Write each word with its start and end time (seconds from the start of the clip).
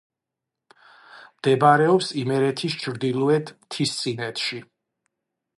მდებარეობს 1.41 2.09
იმერეთის 2.23 2.79
ჩრდილოეთ 2.87 3.55
მთისწინეთში. 3.61 4.65